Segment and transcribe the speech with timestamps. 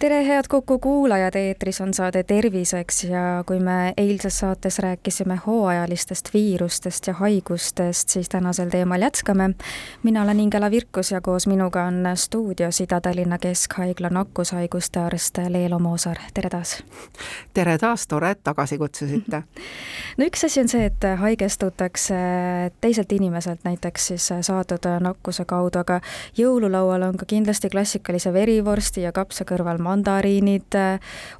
[0.00, 6.30] tere, head Kuku kuulajad, eetris on saade Terviseks ja kui me eilses saates rääkisime hooajalistest
[6.34, 9.50] viirustest ja haigustest, siis tänasel teemal jätkame.
[10.02, 16.16] mina olen Ingela Virkus ja koos minuga on stuudios Ida-Tallinna Keskhaigla nakkushaiguste arst Leelo Moosaar,
[16.34, 16.84] tere taas!
[17.54, 19.42] tere taas, tore, et tagasi kutsusite
[20.18, 22.14] no üks asi on see, et haigestutakse
[22.80, 26.00] teiselt inimeselt näiteks siis saadud nakkuse kaudu, aga
[26.38, 30.78] jõululaual on ka kindlasti klassikalise verivorsti ja kapsa kõrval mandariinid,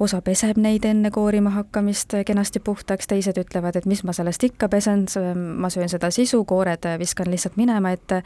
[0.00, 4.70] osa peseb neid enne koorima hakkamist kenasti puhtaks, teised ütlevad, et mis ma sellest ikka
[4.72, 8.20] pesen, ma söön seda sisu, koored viskan lihtsalt minema, et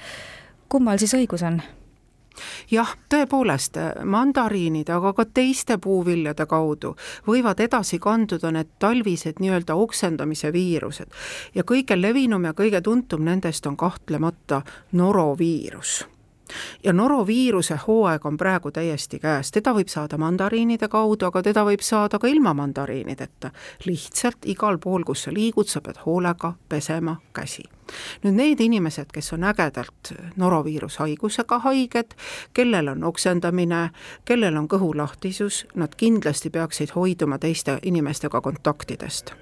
[0.72, 1.60] kummal siis õigus on?
[2.70, 6.94] jah, tõepoolest, mandariinid, aga ka teiste puuviljade kaudu
[7.26, 11.12] võivad edasi kanduda need talvised nii-öelda oksendamise viirused
[11.54, 16.02] ja kõige levinum ja kõige tuntum nendest on kahtlemata noroviirus
[16.84, 21.82] ja noroviiruse hooaeg on praegu täiesti käes, teda võib saada mandariinide kaudu, aga teda võib
[21.82, 23.50] saada ka ilma mandariinideta.
[23.84, 27.62] lihtsalt igal pool, kus sa liigud, sa pead hoolega pesema käsi.
[28.24, 32.14] nüüd need inimesed, kes on ägedalt noroviirushaigusega haiged,
[32.54, 33.90] kellel on oksendamine,
[34.24, 39.41] kellel on kõhulahtisus, nad kindlasti peaksid hoiduma teiste inimestega kontaktidest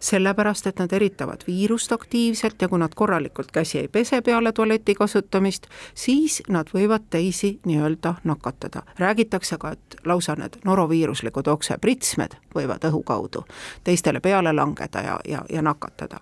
[0.00, 4.94] sellepärast et nad eritavad viirust aktiivselt ja kui nad korralikult käsi ei pese peale tualeti
[4.94, 8.82] kasutamist, siis nad võivad teisi nii-öelda nakatada.
[8.98, 13.44] räägitakse ka, et lausa need noroviiruslikud oksepritsmed võivad õhu kaudu
[13.84, 16.20] teistele peale langeda ja, ja, ja nakatada.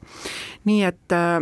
[0.64, 1.40] nii et äh,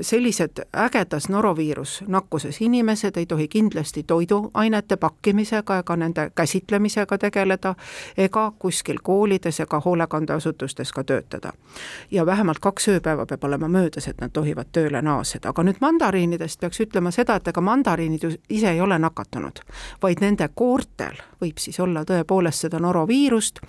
[0.00, 7.74] sellised ägedas noroviirus nakkuses inimesed ei tohi kindlasti toiduainete pakkimisega ega nende käsitlemisega tegeleda
[8.16, 11.17] ega kuskil koolides ega hoolekandeasutustes ka töötada
[12.10, 16.60] ja vähemalt kaks ööpäeva peab olema möödas, et nad tohivad tööle naaseda, aga nüüd mandariinidest
[16.60, 19.60] peaks ütlema seda, et ega mandariinid ju ise ei ole nakatunud,
[20.02, 23.60] vaid nende koortel võib siis olla tõepoolest seda noroviirust.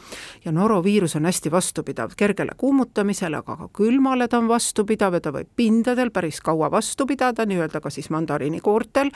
[0.45, 5.33] Ja noroviirus on hästi vastupidav kergele kuumutamisele, aga ka külmale ta on vastupidav ja ta
[5.35, 9.11] võib pindadel päris kaua vastu pidada, nii-öelda ka siis mandariini koortel.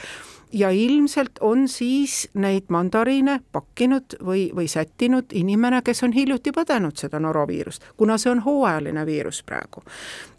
[0.53, 6.99] Ja ilmselt on siis neid mandariine pakkinud või, või sättinud inimene, kes on hiljuti põdenud
[6.99, 9.83] seda noroviirust, kuna see on hooajaline viirus praegu.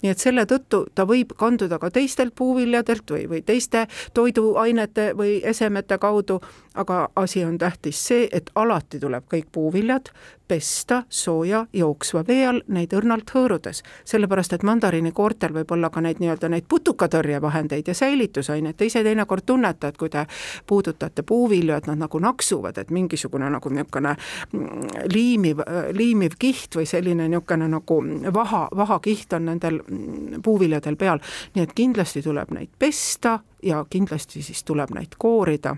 [0.02, 5.40] nii et selle tõttu ta võib kanduda ka teistelt puuviljadelt või, või teiste toiduainete või
[5.44, 6.40] esemete kaudu,
[6.74, 10.10] aga asi on tähtis see, et alati tuleb kõik puuviljad
[10.48, 16.02] pesta sooja jooksva vee all neid õrnalt hõõrudes, sellepärast et mandariini koortel võib olla ka
[16.04, 20.26] neid nii-öelda neid putukatõrjevahendeid ja säilitusaineid, te ise teinekord tunnete, et kui te
[20.66, 24.14] puudutate puuvilju, et nad nagu naksuvad, et mingisugune nagu niisugune
[24.52, 25.64] mm, liimiv,
[25.96, 27.98] liimiv kiht või selline niisugune nagu
[28.34, 31.24] vaha, vahakiht on nendel mm, puuviljadel peal,
[31.54, 35.76] nii et kindlasti tuleb neid pesta ja kindlasti siis tuleb neid koorida.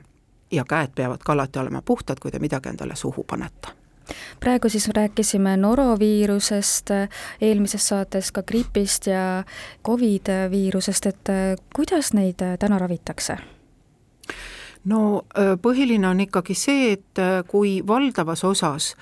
[0.51, 3.86] Ja käed peavad ka alati olema puhtad, kui te midagi endale suhu panete
[4.41, 6.91] praegu siis rääkisime noroviirusest,
[7.41, 9.45] eelmises saates ka gripist ja
[9.87, 11.35] Covid viirusest, et
[11.77, 13.39] kuidas neid täna ravitakse?
[14.87, 15.23] no
[15.63, 18.93] põhiline on ikkagi see, et kui valdavas osas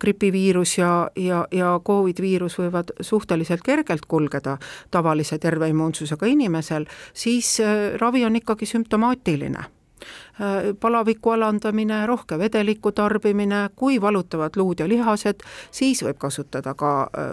[0.00, 4.56] gripiviirus ja, ja, ja Covid viirus võivad suhteliselt kergelt kulgeda
[4.90, 7.58] tavalise terve immuunsusega inimesel, siis
[8.00, 9.68] ravi on ikkagi sümptomaatiline
[10.02, 10.31] Äh,
[10.80, 17.30] palaviku alandamine, rohke vedeliku tarbimine, kui valutavad luud ja lihased, siis võib kasutada ka äh,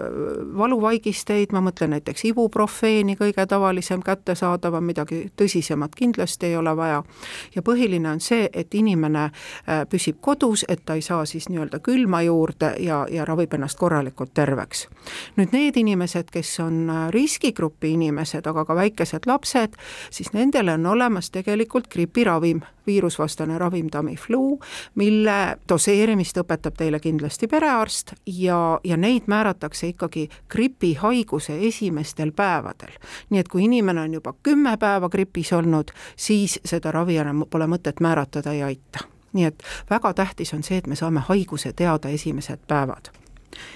[0.57, 7.03] valuvaigisteid, ma mõtlen näiteks ibuprofeeni, kõige tavalisem, kättesaadavam, midagi tõsisemat kindlasti ei ole vaja.
[7.55, 11.79] ja põhiline on see, et inimene äh, püsib kodus, et ta ei saa siis nii-öelda
[11.79, 14.87] külma juurde ja, ja ravib ennast korralikult terveks.
[15.37, 19.77] nüüd need inimesed, kes on riskigrupi inimesed, aga ka väikesed lapsed,
[20.11, 24.59] siis nendele on olemas tegelikult gripiravim, viirusvastane ravim Tamiflu,
[24.99, 25.37] mille
[25.69, 32.97] doseerimist õpetab teile kindlasti perearst ja, ja neid määratakse ikkagi gripihaiguse esimestel päevadel.
[33.29, 37.69] nii et kui inimene on juba kümme päeva gripis olnud, siis seda ravi enam pole
[37.69, 42.09] mõtet määratada ei aita nii et väga tähtis on see, et me saame haiguse teada
[42.09, 43.11] esimesed päevad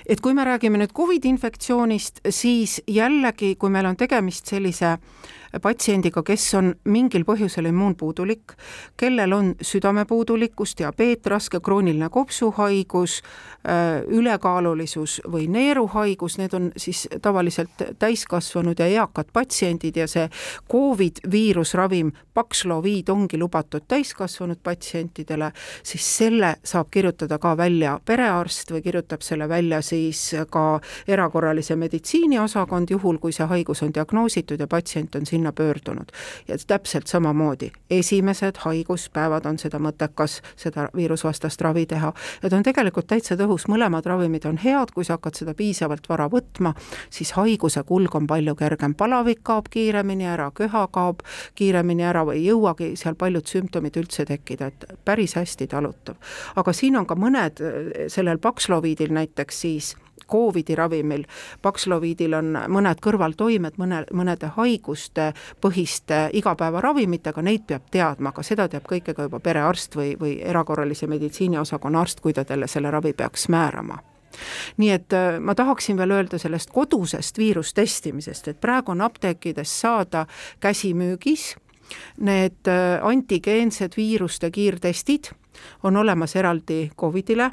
[0.06, 4.98] et kui me räägime nüüd Covidi infektsioonist, siis jällegi, kui meil on tegemist sellise
[5.62, 8.56] patsiendiga, kes on mingil põhjusel immuunpuudulik,
[8.98, 13.22] kellel on südamepuudulikkus, diabeet, raske krooniline kopsuhaigus,
[13.68, 20.30] äh, ülekaalulisus või neeruhaigus, need on siis tavaliselt täiskasvanud ja eakad patsiendid ja see
[20.72, 25.52] Covid viirusravim Paxlovid ongi lubatud täiskasvanud patsientidele,
[25.84, 32.40] siis selle saab kirjutada ka välja perearst või kirjutab selle välja siis ka erakorralise meditsiini
[32.40, 36.12] osakond, juhul kui see haigus on diagnoositud ja patsient on sinna pöördunud.
[36.48, 42.14] ja täpselt samamoodi, esimesed haiguspäevad on seda mõttekas, seda viirusvastast ravi teha
[42.44, 46.10] ja ta on tegelikult täitsa tõhus, mõlemad ravimid on head, kui sa hakkad seda piisavalt
[46.10, 46.74] vara võtma,
[47.10, 51.24] siis haiguse kulg on palju kergem, palavik kaob kiiremini ära, köha kaob
[51.56, 56.16] kiiremini ära või ei jõuagi seal paljud sümptomid üldse tekkida, et päris hästi talutav.
[56.56, 57.62] aga siin on ka mõned,
[58.08, 59.94] sellel Paxlovidil näiteks siis
[60.34, 61.26] Covidi ravimil,
[61.62, 65.32] Paxlovidil on mõned kõrvaltoimed mõne, mõnede haiguste
[65.62, 71.08] põhiste igapäevaravimitega, neid peab teadma, aga seda teab kõike ka juba perearst või, või erakorralise
[71.12, 74.00] meditsiini osakonna arst, kui ta talle selle ravi peaks määrama.
[74.82, 80.26] Nii et äh, ma tahaksin veel öelda sellest kodusest viirustestimisest, et praegu on apteekides saada
[80.64, 81.54] käsimüügis
[82.26, 85.34] need äh, antigeensed viiruste kiirtestid
[85.84, 87.52] on olemas eraldi Covidile.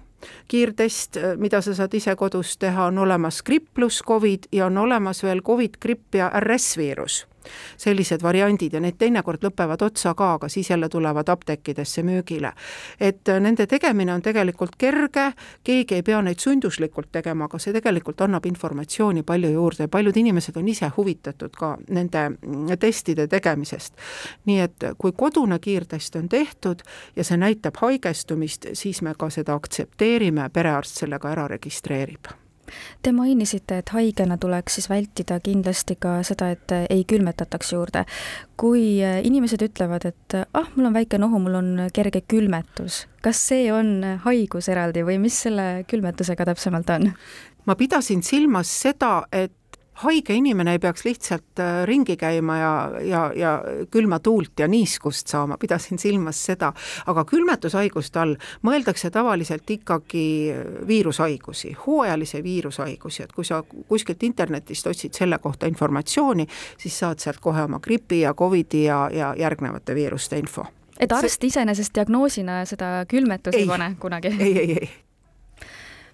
[0.49, 5.23] Kiirtest, mida sa saad ise kodus teha, on olemas gripp pluss Covid ja on olemas
[5.25, 7.30] veel Covid, gripp ja RS-viirus
[7.77, 12.53] sellised variandid ja need teinekord lõpevad otsa ka, aga siis jälle tulevad apteekidesse müügile.
[13.01, 15.33] et nende tegemine on tegelikult kerge,
[15.65, 20.17] keegi ei pea neid sunduslikult tegema, aga see tegelikult annab informatsiooni palju juurde ja paljud
[20.17, 23.95] inimesed on ise huvitatud ka nende testide tegemisest.
[24.47, 26.83] nii et kui kodune kiirtest on tehtud
[27.17, 32.31] ja see näitab haigestumist, siis me ka seda aktsepteerime, perearst selle ka ära registreerib
[33.03, 38.05] Te mainisite, et haigena tuleks siis vältida kindlasti ka seda, et ei külmetataks juurde.
[38.61, 43.71] kui inimesed ütlevad, et ah, mul on väike nohu, mul on kerge külmetus, kas see
[43.73, 47.13] on haigus eraldi või mis selle külmetusega täpsemalt on?
[47.65, 49.53] ma pidasin silmas seda, et
[50.05, 52.73] haige inimene ei peaks lihtsalt äh, ringi käima ja,
[53.05, 53.53] ja, ja
[53.91, 56.73] külma tuult ja niiskust saama, pidasin silmas seda,
[57.07, 58.37] aga külmetushaiguste all
[58.67, 60.25] mõeldakse tavaliselt ikkagi
[60.87, 66.47] viirushaigusi, hooajalisi viirushaigusi, et kui sa kuskilt internetist otsid selle kohta informatsiooni,
[66.79, 70.67] siis saad sealt kohe oma gripi ja Covidi ja, ja järgnevate viiruste info.
[71.01, 71.49] Et arst see...
[71.49, 74.35] iseenesest diagnoosina seda külmetust ei pane kunagi?
[74.39, 74.91] ei, ei, ei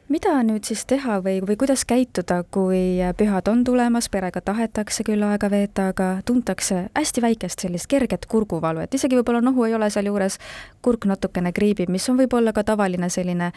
[0.09, 5.25] mida nüüd siis teha või, või kuidas käituda, kui pühad on tulemas, perega tahetakse küll
[5.27, 9.91] aega veeta, aga tuntakse hästi väikest sellist kerget kurguvalu, et isegi võib-olla nohu ei ole
[9.91, 10.39] sealjuures,
[10.83, 13.51] kurk natukene kriibib, mis on võib-olla ka tavaline selline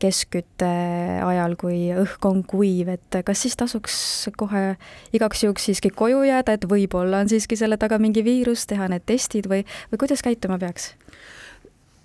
[0.00, 0.70] keskkütte
[1.26, 3.98] ajal, kui õhk on kuiv, et kas siis tasuks
[4.40, 4.64] kohe
[5.16, 9.04] igaks juhuks siiski koju jääda, et võib-olla on siiski selle taga mingi viirus, teha need
[9.08, 10.94] testid või, või kuidas käituma peaks?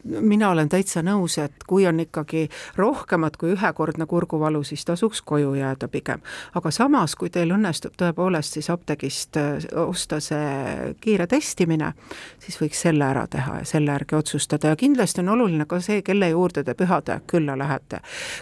[0.06, 5.54] Mina olen täitsa nõus, et kui on ikkagi rohkemat kui ühekordne kurguvalu, siis tasuks koju
[5.54, 6.22] jääda pigem.
[6.56, 11.94] aga samas, kui teil õnnestub tõepoolest siis apteegist äh, osta see kiire testimine,
[12.40, 16.02] siis võiks selle ära teha ja selle järgi otsustada ja kindlasti on oluline ka see,
[16.02, 18.00] kelle juurde te pühade külla lähete.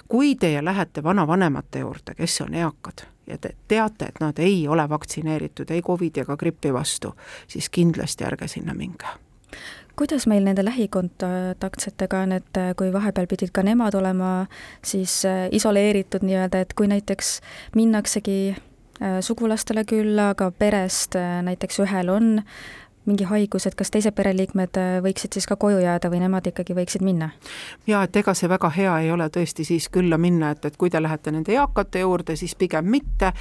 [0.07, 4.89] kui teie lähete vanavanemate juurde, kes on eakad, ja te teate, et nad ei ole
[4.89, 7.16] vaktsineeritud ei Covidi ega gripi vastu,
[7.48, 9.07] siis kindlasti ärge sinna minge
[9.95, 14.45] kuidas meil nende lähikontaktsetega on, et äh, kui vahepeal pidid ka nemad olema
[14.86, 17.36] siis äh, isoleeritud nii-öelda, et kui näiteks
[17.75, 22.31] minnaksegi äh, sugulastele külla, aga perest näiteks ühel on
[23.06, 26.76] mingi haigus, et kas teised pereliikmed äh, võiksid siis ka koju jääda või nemad ikkagi
[26.78, 27.30] võiksid minna?
[27.88, 30.92] jaa, et ega see väga hea ei ole tõesti siis külla minna, et, et kui
[30.94, 33.33] te lähete nende eakate juurde, siis pigem mitte,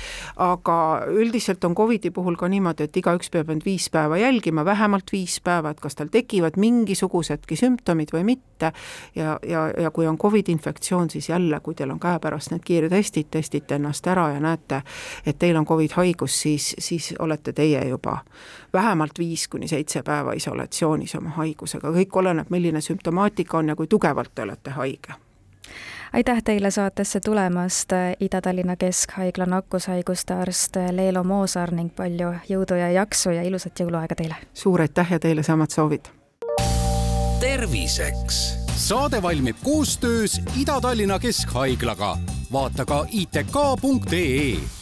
[0.43, 0.77] aga
[1.13, 5.39] üldiselt on Covidi puhul ka niimoodi, et igaüks peab end viis päeva jälgima, vähemalt viis
[5.45, 8.73] päeva, et kas tal tekivad mingisugusedki sümptomid või mitte,
[9.15, 13.31] ja, ja, ja kui on Covidi infektsioon, siis jälle, kui teil on käepärast need kiirtestid,
[13.31, 14.83] testite ennast ära ja näete,
[15.27, 18.19] et teil on Covid haigus, siis, siis olete teie juba
[18.73, 23.87] vähemalt viis kuni seitse päeva isolatsioonis oma haigusega, kõik oleneb, milline sümptomaatika on ja kui
[23.87, 25.21] tugevalt te olete haige
[26.13, 33.31] aitäh teile saatesse tulemast, Ida-Tallinna Keskhaigla nakkushaiguste arst Leelo Moosaar ning palju jõudu ja jaksu
[33.31, 34.37] ja ilusat jõuluaega teile!
[34.55, 36.13] suur aitäh ja teile samad soovid!
[37.41, 38.43] terviseks!
[38.77, 42.17] saade valmib koostöös Ida-Tallinna Keskhaiglaga.
[42.53, 44.82] vaata ka itk.ee